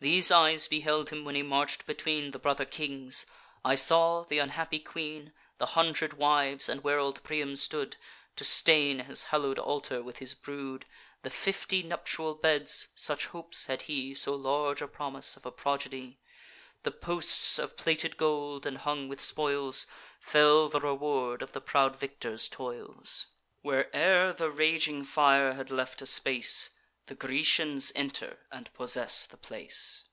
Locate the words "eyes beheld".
0.30-1.10